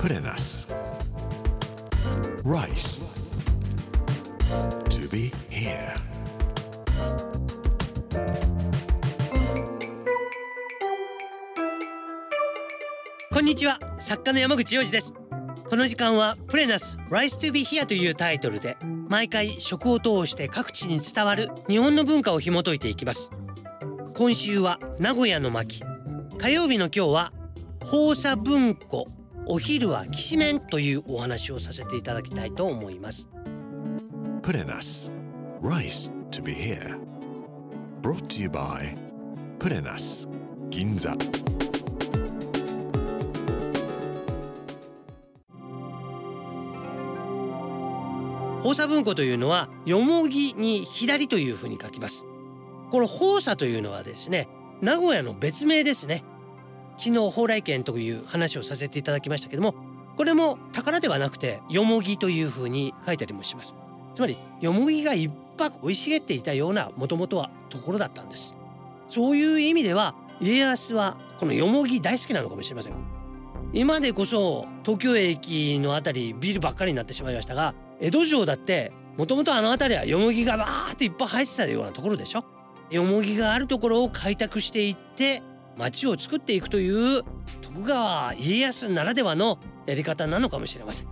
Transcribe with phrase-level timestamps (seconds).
[0.00, 0.66] プレナス。
[2.42, 3.02] Rice
[4.88, 5.94] To be here.
[13.30, 13.78] こんにちは。
[13.98, 15.12] 作家の山口洋二です。
[15.68, 23.30] この時間はプレナス Rise to be here というタイトルで毎回食を通して各地に伝わる日本の文化を紐解いていきます。
[24.16, 25.84] 今週は名古屋の巻。
[26.38, 27.32] 火曜日の今日は
[27.84, 29.19] 放射文庫。
[29.46, 33.28] お昼はきしめんというお話をさせていただきたいと思います。
[34.42, 35.12] プレナス
[35.62, 36.98] Rice to be here.
[38.02, 38.96] Brought to you by
[39.58, 40.28] プレナス
[40.70, 41.14] 銀座
[48.62, 52.26] 放射文庫というのはよもぎに左というふうに書きます。
[52.90, 54.48] この放射というのはですね
[54.80, 56.24] 名古屋の別名ですね
[57.00, 59.74] 昨日蓬莱軒という話をさせていただきましたけども
[60.16, 63.74] これも宝ではなくてよもぎというふうに書いたりもします。
[64.14, 68.54] つまりよもぎがいっぱい生い茂っていたようなもともとはところだったんです。
[69.08, 72.92] そういう意味では家康はこのよもぎ大好きなのかもしれません。
[73.72, 82.44] 今でこそ東京駅のあたりビルばっかりになってしまいましたが江戸城だってもともとあの辺りはよもぎがバーっていっぱい生えてたようなところでしょ。
[82.90, 85.42] よもぎがあるところを開拓していって
[85.80, 87.24] 町を作っていくという
[87.62, 91.08] 徳川家康ならではのやり方なのかもしれません。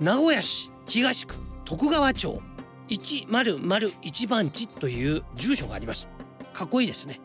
[0.00, 2.40] 名古屋市東区徳川町。
[2.88, 6.08] 101番地という住所があります。
[6.52, 7.20] かっこいいですね。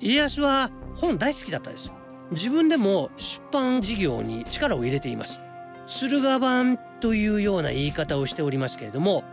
[0.00, 1.92] 家康は本大好きだったです。
[2.30, 5.40] 自分でも出版事業に力を入れています。
[5.86, 9.24] 駿河版というような言い方をしておりますけれども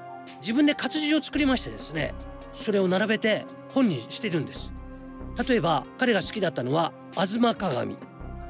[0.42, 2.14] 自分で活字を作りましてですね
[2.54, 4.74] それを並べて本にしてるんです。
[5.48, 7.96] 例えば彼が好きだったのは「吾妻鏡」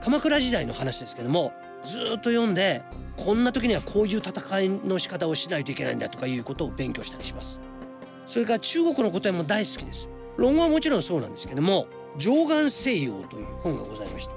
[0.03, 2.81] 鎌倉時代の話ですけどもずっと読んで
[3.17, 7.59] こんな時にはこういう戦いの仕方をしないといけないんだとかいうことを勉強したりします。
[8.25, 10.09] それから中国のことも大好きです。
[10.37, 11.87] 論語はもちろんそうなんですけども
[12.17, 14.33] 上岸西洋という本がございました。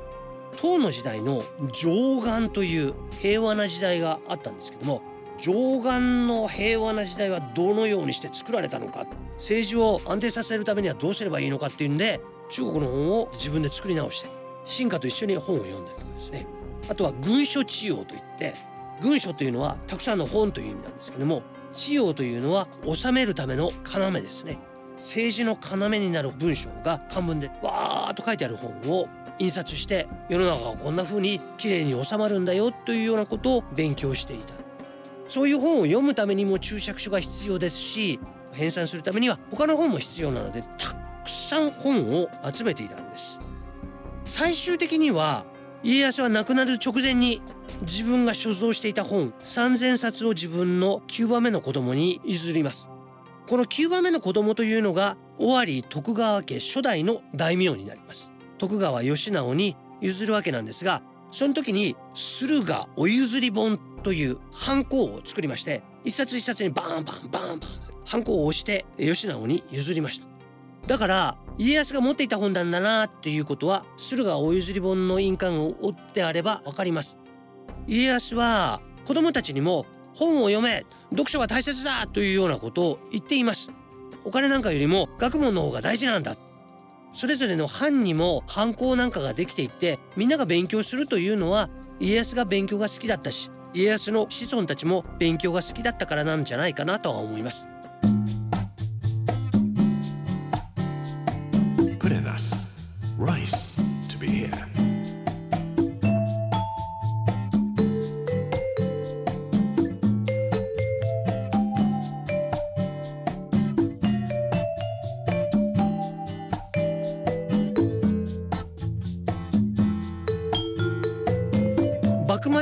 [0.56, 5.03] 唐の時代の上岸という平和な時代があったんですけども
[5.41, 14.28] 上岸の平和な時代はどのようにして作られたのか政治を安定させるためにはどうすればいいのかっていうんで中国の本を自分で作り直して
[14.65, 16.47] 進化と一緒に本を読んだりとかですね。
[16.88, 18.55] あとは軍書治養といって
[19.00, 24.59] 軍書というのはたくさんの本という意味なんですけども治養というのは治めるための要ですね。
[24.97, 34.55] 政治の要になる文章が漢文でわーっと書いてある本を印刷して世の中がこんな風に綺麗に収まるんだよというようなことを勉強していた。
[35.26, 38.21] そういう本を読むためにも注釈書が必要ですし
[38.53, 40.94] 編纂するためには他の本も必要なのでた
[41.54, 43.38] さん本を集めていたんです。
[44.25, 45.44] 最終的には
[45.84, 47.41] 家康は亡くなる直前に
[47.82, 52.91] 自分が所蔵していた本3,000冊を自分の9番目の子供に譲ります。
[53.47, 58.32] この9番目の子供というのが尾張徳川家初代の大名になります。
[58.59, 67.70] 徳川義直に譲るわけなんですがその時に駿河お譲り本というハンコを作りまして一冊一冊にバンバンバンバン
[68.04, 70.34] ハンコを押して義直に譲りました。
[70.87, 77.17] だから家康が持っていた本なんだなっていうことは駿河お譲り本の印鑑を追ってあればわかります。
[77.87, 83.71] 家康は子供たちにも本を読め読書は大切だというようなことを言っています。
[84.25, 86.37] お金なんかよりも学問の方が大事なんだ。
[87.12, 97.69] それぞれの班にも犯行なんかができていってみんなが勉強するというのは家康が勉強が好きだったし家康の子孫たちも勉強が好きだったからなんじゃないかなとは思います。
[102.04, 102.69] プレナス
[103.19, 104.50] Rice to be here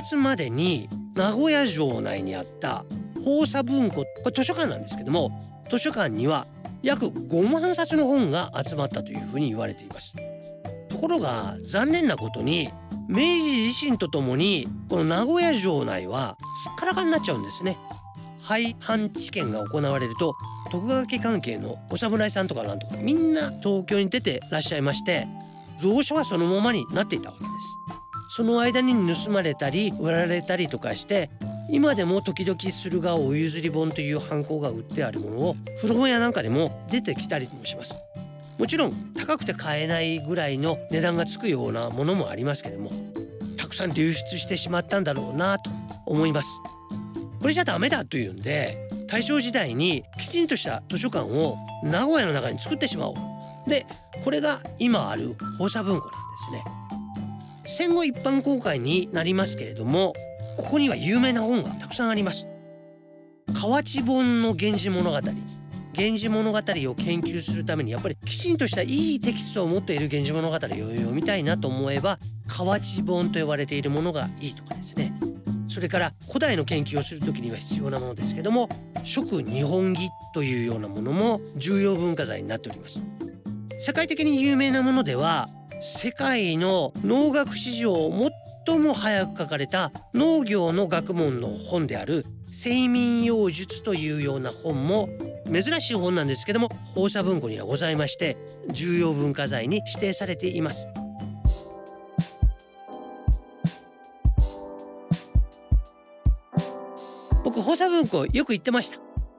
[0.05, 2.85] 末までに名古屋城内にあった
[3.25, 5.31] 放射文庫これ図書館なんですけども
[5.69, 6.47] 図書館には
[6.83, 10.15] 約5万冊の本が集まったというふうに言われています。
[10.89, 12.71] ところが残念なことに
[13.09, 17.77] 明治維新とともにこの名古屋城内はすっからかになっちゃうんですね。
[18.41, 20.35] 廃藩置県が行われると
[20.71, 25.29] 徳川家関係のお侍さんとかなんとかみんな東京に出てらっしゃいまして
[25.81, 28.37] 蔵書はそのままになっていたわけです。
[28.37, 31.31] その間に盗まれたり売られたりとかして
[31.71, 37.95] 今でも時々駿河お譲り本という犯行が売ってあるものを古本屋なんかでも出てきたりもします。
[38.59, 42.91] もちろん高くて買えないぐらいの値段がつくようなものもありますけども
[43.57, 45.71] たくくさん流出してしまったんだろうなと
[46.07, 46.61] 思います。
[47.41, 53.17] これじゃダメだというんで大正時代にきちんとした図書館を名古屋の中に作ってしまおう。
[53.69, 53.87] で
[54.23, 56.21] これが今ある放射文庫なん
[56.53, 56.83] ですね。
[57.65, 60.13] 戦後一般公開になりますけれども
[60.57, 62.47] ここには有名な本がたくさんあります。
[63.61, 65.21] 河内本の源氏物語。
[65.95, 66.63] 源氏物語を
[66.95, 72.19] 研究するためにやっぱりきちんとしたいいテキストを持っている源氏物語を読みたいなと思えば
[72.49, 75.13] 河内本と呼ばれているものがいいとかですね。
[75.69, 78.69] それから古代の研究をする時には必要なものですけども
[79.05, 83.01] 食日本儀というようなものも重要文化財になっております。
[83.79, 85.49] 世界的に有名なものでは
[85.81, 88.09] 世界の農学史上
[88.65, 95.09] 最も早く書かれた農業の学問の本である生民養術というような本も
[95.47, 98.37] 珍しい本なんですけども放射文庫にはございまして
[98.71, 100.87] 重要文化財に指定されています。
[107.45, 108.99] 僕放射文庫よく行ってました。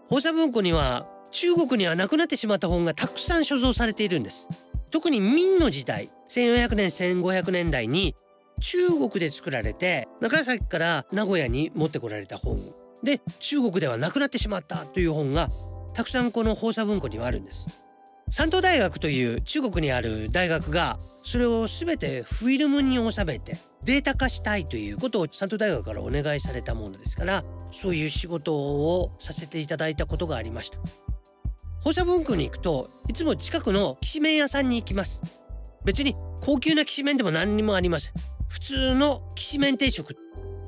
[0.10, 4.50] 放射文庫には中国にはなくなってしまった本がたくさん所蔵されているんです。
[4.92, 8.16] 特に明の時代1400年1500年代に
[8.63, 12.57] 中国で作られて長崎から名古屋に持ってこられた本。
[13.04, 15.50] で中国ではなくなってしまったという本が
[15.94, 17.68] たくさんこの放射文庫にはあるんです。
[18.30, 30.80] 山東大学という中国にある大学がそれを全てフィルムに収めてデータ化したいということを山東大学からお願いされたものですからそういう仕事をさせていただいたことがありました。
[31.81, 35.21] 放射文庫に行くといつも近くのきしめん屋さんに行きます。
[35.83, 38.32] 別に高級なきしめんでも何にもありません。
[38.54, 40.16] 普通のきしめん定食。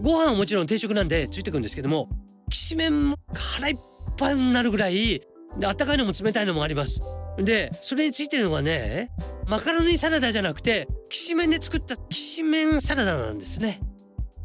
[0.02, 2.10] ご飯はもちろん定食なんでついてくるんですけども
[2.50, 3.78] きしめんも腹いっ
[4.18, 5.22] ぱいになるぐらい
[5.60, 7.00] であったかいのも冷たいのもあります。
[7.38, 9.12] でそれについてるのがね
[9.48, 13.80] マカロニサラダじゃなくてきしめんで作ったきしめんサラダなんですね。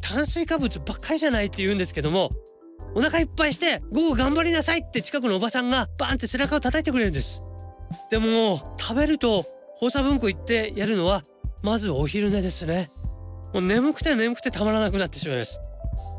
[0.02, 2.32] 炭水化物ばっかりじゃないって言うんですけども
[2.94, 7.42] お腹いっぱいして午後頑張りなさいって近くのおばさんがバーンって背中を叩いてくれるんです。
[8.10, 9.46] でも食べると
[9.76, 11.24] 放射文庫行ってやるのは
[11.62, 12.90] まずお昼寝ですね。
[13.52, 15.60] もう眠くて眠くてたまらなくなってしまいます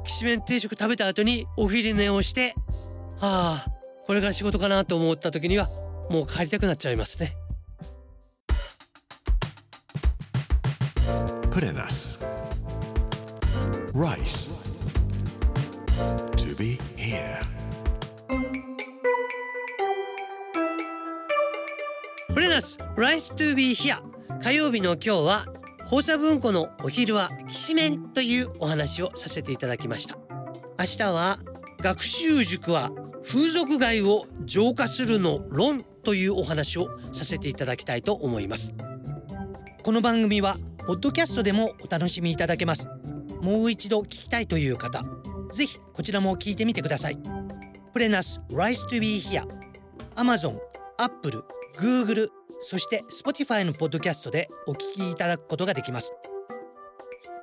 [0.06, 2.56] きしめん定食食べた後にお昼寝をして
[3.20, 3.68] はあ
[4.06, 5.70] これから仕事かなと思った時には
[6.10, 7.36] もう帰りたくなっちゃいますね
[11.52, 12.18] Put in us.
[13.94, 14.52] Rice.
[16.38, 17.42] To be here.
[22.34, 23.98] プレナス Rice to be here
[24.42, 25.46] 火曜日の今日は
[25.92, 30.18] 放射文庫のお昼はきしめんというお話をさせていただきました。
[30.80, 31.40] 明日は
[31.82, 32.92] 学習塾は
[33.28, 38.74] 風俗街を浄化するの論というお話をさせていただきたいと思います。
[39.84, 40.58] この番組は
[40.88, 42.88] ポッドキャストでもお楽しみいただけます。
[43.42, 45.04] もう一度聞きたいという方
[45.52, 47.18] ぜひこちらも聞いてみてください。
[47.92, 49.46] プレナス Rise to be here
[50.16, 50.58] Amazon、
[50.98, 51.44] Apple、
[51.78, 52.30] Google
[52.62, 56.14] そして Spotify のポッドキャストでお聞きいただくことができます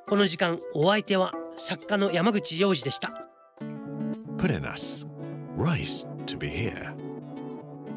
[0.07, 3.27] この時間お相手は作家の山口洋二でした
[4.37, 5.05] Put in us.
[5.57, 6.95] Rice to be here.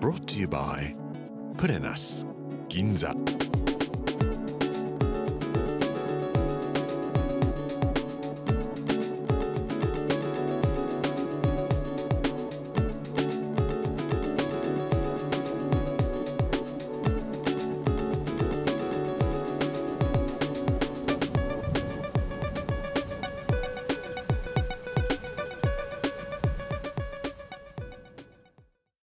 [0.01, 0.97] Brought to you by
[1.57, 2.27] Put in us.
[2.69, 3.15] 銀座